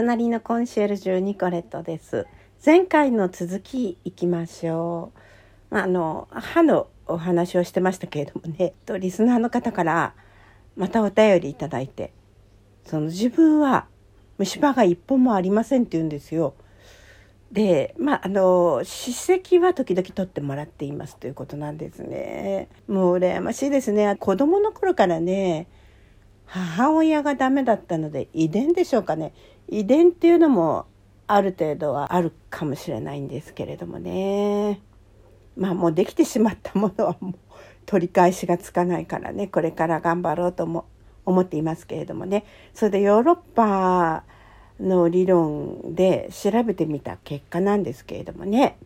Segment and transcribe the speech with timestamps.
[0.00, 2.26] 隣のコンシェルジュニコレットです。
[2.64, 5.12] 前回の続きいきましょ
[5.70, 5.76] う。
[5.76, 10.14] あの歯のお話をしてましたけれどもねとリスナーの方から
[10.74, 12.14] またお便りいただいて
[12.86, 13.88] その自分は
[14.38, 16.54] 虫歯が一本もありませんって言うんですよ。
[17.52, 22.70] でまああの歯石は時々取ってもらっていますということなんですね。
[22.88, 24.16] もう羨ましいですね。
[24.18, 25.66] 子供の頃からね
[26.50, 29.32] 母親がダメだったので遺伝でしょうかね。
[29.68, 30.86] 遺伝っていうのも
[31.28, 34.80] ある程度はあるかもしれないんですけれどもね。
[35.56, 37.34] まあもうできてしまったものはもう
[37.86, 39.46] 取り返しがつかないからね。
[39.46, 40.86] これから頑張ろうとも
[41.24, 42.44] 思っていますけれどもね。
[42.74, 44.24] それでヨーロッパ
[44.80, 48.76] の理論で調べてみた結果なんですけれどもね。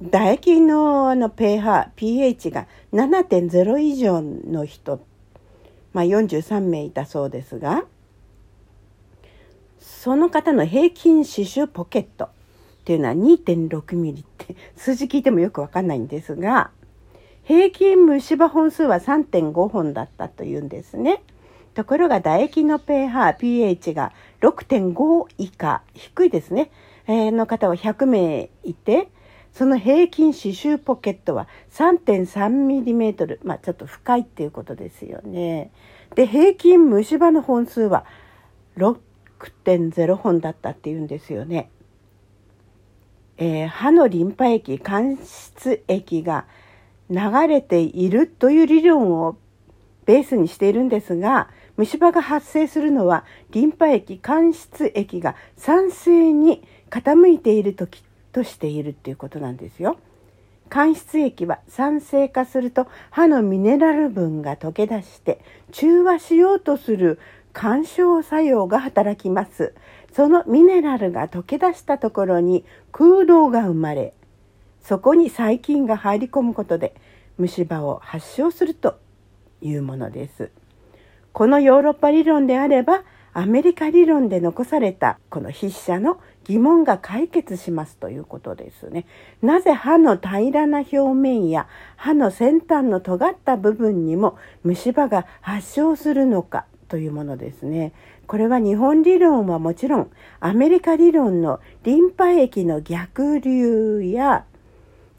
[0.00, 5.15] 唾液のの pH, pH が7.0以上の人って
[5.96, 7.84] まあ、43名いたそうですが
[9.80, 12.28] その方の平均歯周ポケットっ
[12.84, 16.70] ていうのは2.6ミリって 数字聞いてもよくわかんないんですが
[17.44, 21.22] 平均虫歯本数は3.5本だったというんですね。
[21.72, 26.70] ところが唾液の pH、pH が6.5以下、低いですね、
[27.06, 29.08] えー、の方は100名いて、
[29.56, 35.70] その平均刺繍ポケットは 3.3mm、まあちょっと深いっていうことですよね。
[36.14, 38.04] で、平均虫歯の本数は
[38.76, 41.70] 6.0本だったっていうんですよね。
[43.38, 46.44] えー、歯のリンパ液、間質液が
[47.08, 47.18] 流
[47.48, 49.38] れているという理論を
[50.04, 58.02] ベースにしているんですが、虫歯が発生するのはリンパ液、間質液が酸性に傾いている時
[58.36, 59.96] としているっていうことなんですよ。
[60.68, 65.40] 間質液は酸性化すると歯のミネラル分が溶け出して
[65.72, 67.18] 中和しようとする
[67.54, 69.72] 干渉作用が働きます。
[70.12, 74.12] そのミネラルが溶け出したところに空洞が生まれ、
[74.82, 76.94] そこに細菌が入り込むことで
[77.38, 78.98] 虫歯を発症すると
[79.62, 80.50] いうものです。
[81.32, 83.02] このヨーロッパ理論であれば
[83.32, 89.06] アメリカ理論で残されたこの筆者の疑問が解決しますということですね。
[89.42, 97.92] なぜ歯の平らな表面や歯の先端の尖った部分にも虫歯が発症するのかというものですね。
[98.26, 104.44] これは日本理論はもちろんアメリカ理論のリンパ液の逆流や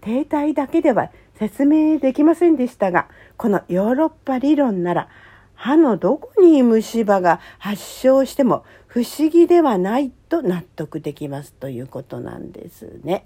[0.01, 3.07] 停滞だけでは説明できませんでしたが
[3.38, 5.09] このヨーロッパ理論なら
[5.57, 13.25] 歯のどこに虫歯が発症しても不思議ではないと納得できますということなんですね。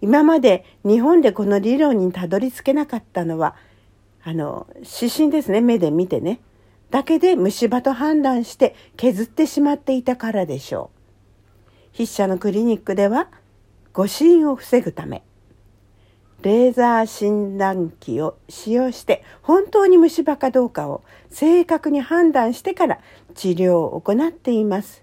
[0.00, 3.54] 今まで日本でこの理論にたどり着けなかったのは
[4.24, 6.40] あの指針ですね目で見てね
[6.90, 10.96] だけで虫歯と判断して削ってしまっていたからでしょう。
[11.92, 13.28] 筆者のクリニックでは
[13.92, 15.22] 誤診を防ぐため
[16.42, 22.98] レーザー診断機を使用して本当に虫歯かどうかを正確に判断してから
[23.34, 25.02] 治療を行っています。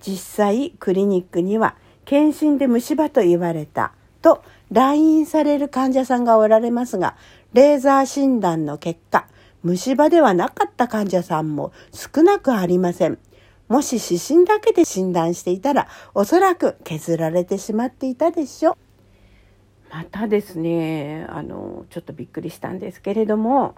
[0.00, 7.16] 実際クリニックには検診で虫歯と言われたと来院される患者さんがおられますが
[7.52, 9.26] レーザー診断の結果
[9.62, 13.18] 虫歯ではなかった患者さんも少なくありません。
[13.66, 18.83] もし指針だけで診断していたらおそらく削られてしまっていたでしょう。
[19.94, 23.76] またですねあのちょっとびっくりしたんですけれども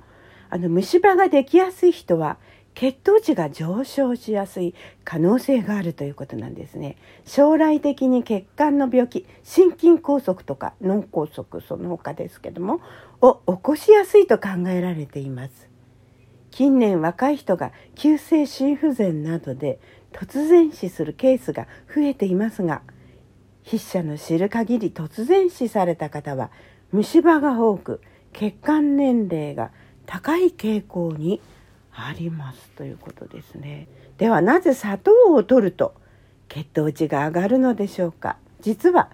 [0.49, 2.39] あの虫歯ができやすい人は
[2.75, 4.75] 血糖値が上昇しやすい
[5.05, 6.97] 可能性があるということなんですね。
[7.25, 12.81] 将来的に血管の病気心筋梗塞とか脳梗塞その他ですけども
[13.21, 15.69] を起こしやすいと考えられています。
[16.51, 19.79] 近年若い人が急性心不全などで
[20.13, 22.81] 突然死するケースが増えていますが
[23.67, 26.51] 筆者の知る限り突然死された方は
[26.93, 28.01] 虫歯が多く
[28.33, 29.73] 血管年齢が
[30.07, 31.41] 高い傾向に
[31.93, 33.89] ありますということですね。
[34.19, 35.95] ではなぜ砂糖を摂ると
[36.49, 39.11] 血糖値が上がるのでしょうか実は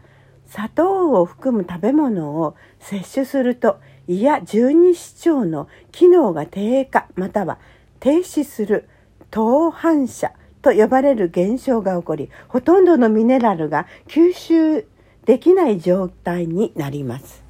[0.46, 4.98] 砂糖を含む食べ物を摂取すると胃や十二指
[5.30, 7.58] 腸の機能が低下または
[8.00, 8.88] 停止する
[9.30, 10.32] 糖反射
[10.62, 14.86] と呼ばれる現象が起こりほとんどのミネラルが吸収
[15.26, 17.44] できない状態になります。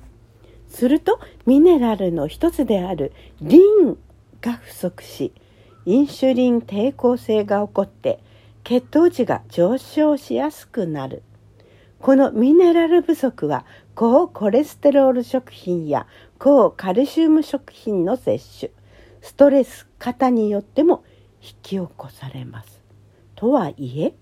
[0.69, 3.13] するとミネラルの一つである
[3.43, 3.99] リン
[4.41, 5.33] が不足し
[5.85, 8.21] インシュリン抵抗性が起こって
[8.65, 11.23] 血糖値が上昇しやすくなる。
[11.99, 13.65] このミネラル不足は
[13.95, 16.07] 高コレステロール食品や
[16.39, 18.73] 高カルシウム食品の摂取。
[19.21, 21.05] ストレス型によっても
[21.41, 22.82] 引き起こされます。
[23.43, 24.15] とはいえ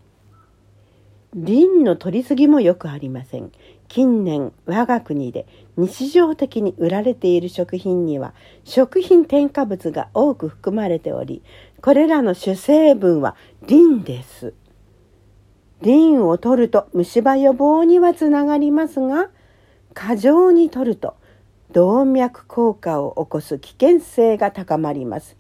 [1.35, 3.53] リンの取りすぎもよくありません。
[3.87, 5.47] 近年我が国で
[5.77, 8.33] 日常的に売られている食品には
[8.65, 11.43] 食品添加物が多く含まれており
[11.83, 13.37] これらの主成分は
[13.67, 14.55] リンです。
[15.83, 19.29] リンを取ると虫歯予防にはつながりますが
[19.93, 21.15] 過剰に取ると
[21.73, 25.40] 動脈硬化を起こす危険性が高まります。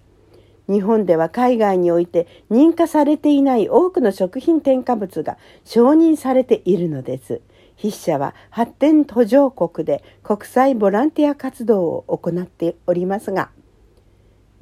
[0.70, 7.40] 日本では海外において認可されていない多くの食品添加物が承認されているのです。
[7.76, 13.50] 筆者は発展途上国で国際ボランティア活動を行っておりますが、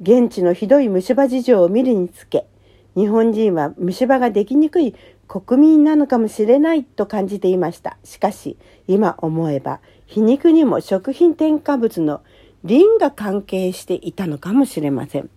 [0.01, 2.47] 現地のひどい虫歯事情を見るにつけ、
[2.95, 4.95] 日本人は虫歯ができにくい
[5.27, 7.97] 国民なのかもしれないと感じていました。
[8.03, 8.57] しかし、
[8.87, 12.21] 今思えば、皮肉にも食品添加物の
[12.63, 15.29] リンが関係していたのかもしれません。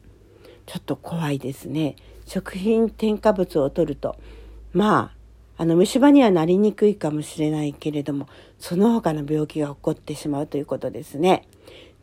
[0.72, 1.96] ちょっと怖いですね。
[2.24, 4.16] 食品添加物を取ると、
[4.72, 5.12] ま
[5.58, 8.26] あ、あの虫歯にはなりにくいかもしれないけれども、
[8.58, 11.46] その他の病気が起こってしまうということですね。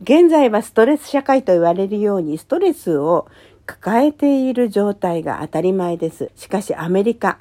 [0.04, 3.28] 現在はストレス社会と言われるように、ストレスを
[3.66, 6.30] 抱えている状態が当たり前です。
[6.36, 7.40] しかしアメリカ、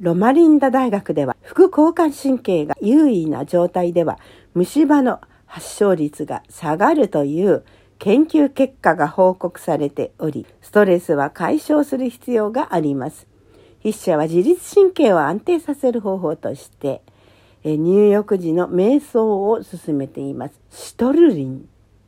[0.00, 4.18] ロマリンダ大学では副交感神経が優位な状態では
[4.54, 7.64] 虫歯の発症率が下がるという
[8.04, 13.26] 研究結果が報告されており、ストレスは解消する必要があります。
[13.78, 17.00] 筆者は自律神経を安定させる方法として、
[17.64, 20.60] 入浴時の瞑想を進めています。
[20.70, 21.60] シトルリンっ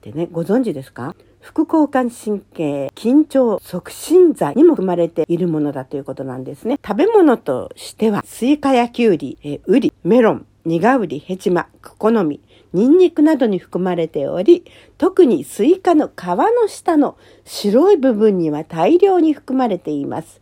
[0.03, 1.17] てね、ご存知ですか？
[1.41, 6.79] 副交感神経緊張促進剤にも含まれているものだということなんですね。
[6.87, 14.65] 食べ物としては、スイカやキュウリ、えウリ、メロン、ニガウリ、ヘチマ、クコの実、ニンニクなどに含まれており、
[14.99, 20.41] 特にスイカの皮の下の白い部分には大量に含まれています。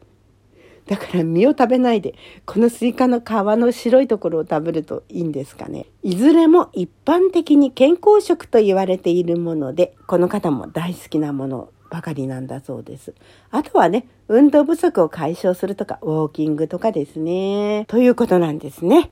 [0.86, 5.86] だから実を食べないで、このスイカの皮の白いところを食べるといいんですかね。
[6.02, 13.14] いずれも一般的に健康食と言われているもので、この方も大好きなものばかりなんだそうです。
[13.50, 17.86] あとはね、運動不足を解消するとか、ウォーキングとかですね。
[17.88, 19.10] ということなんですね。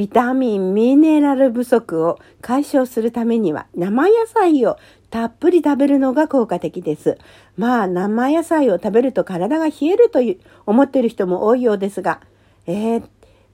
[0.00, 4.78] ビタミン、ミネラル不足を解消するためには生野菜を
[5.10, 7.18] たっぷり食べるのが効果的です。
[7.58, 12.22] まあ生野菜を食べると体が冷えるという思っている人も多いようですが、
[12.66, 13.02] えー、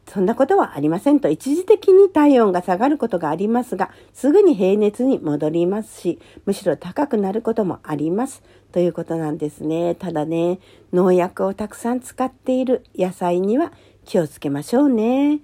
[0.06, 8.44] そんなことはありませんと一時的に体温が下がることがありますが、すぐに平熱に戻りますし、むしろ高くなることもあります。
[8.70, 9.96] ということなんですね。
[9.96, 10.60] ただね、
[10.92, 13.72] 農薬をたくさん使っている野菜には
[14.04, 15.40] 気をつけましょうね。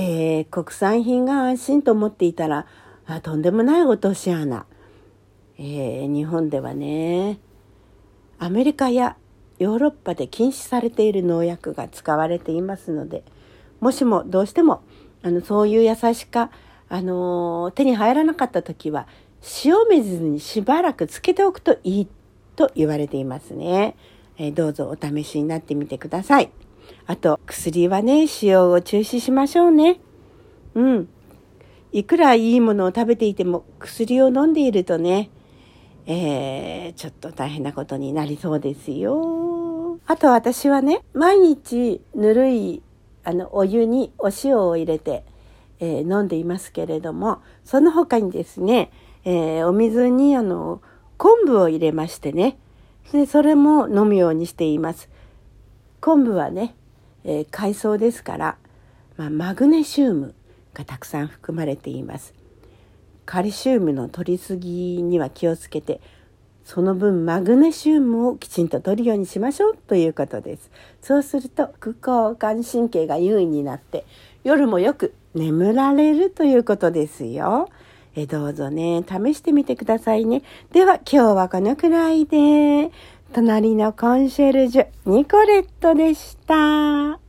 [0.00, 2.66] えー、国産品が安心と思っていたら、
[3.04, 4.64] あとんでもない落とし穴。
[5.58, 7.40] えー、日本ではね、
[8.38, 9.16] アメリカや
[9.58, 13.24] ヨーロッパで禁止されている農薬が使われていますので、
[13.80, 14.82] もしもどうしても
[15.24, 16.52] あのそういう野菜しか、
[16.88, 19.08] あのー、手に入らなかった時は
[19.64, 22.08] 塩水にしばらくつけておくといい
[22.54, 23.96] と言われていますね。
[24.36, 26.52] えー、どうぞお試しになってみてください。
[27.06, 30.00] あと薬はね、使用を中止しましょうね。
[30.74, 31.08] うん。
[31.92, 35.30] いくらいいものを食べていても薬を飲んでいるとね、
[36.06, 39.98] えー、ちょっと大変なことになりそうですよ。
[40.06, 42.82] あと私はね、毎日ぬるい
[43.24, 45.24] あのお湯にお塩を入れて、
[45.80, 48.90] えー、飲んでいますけれども、その他にですね、
[49.24, 50.80] えー、お水にあの
[51.16, 52.58] 昆布を入れましてね、
[53.12, 55.08] でそれも飲むようにしています。
[56.00, 56.74] 昆布はね、
[57.24, 58.56] えー、海藻ですから、
[59.16, 60.34] まあ、マグネシウム
[60.74, 62.34] がたくさん含まれています。
[63.26, 66.00] カルシウムの取りすぎには気をつけて
[66.64, 70.70] その分マグネシウムをきちんと取るようにしましょうということです。
[71.00, 74.04] そうすると副交感神経が優位になって
[74.44, 77.70] 夜もよく眠られるということですよ。
[78.14, 80.42] えどうぞね、試してみてくださいね。
[80.72, 82.90] では今日はこのくらいで、
[83.32, 87.20] 隣のコンシェルジュ、ニコレットでした。